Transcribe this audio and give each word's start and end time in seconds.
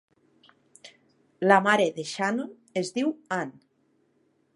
La 1.51 1.59
mare 1.67 1.85
de 1.99 2.05
Shannon 2.13 2.57
es 2.83 2.91
diu 2.97 3.13
Ann. 3.37 3.53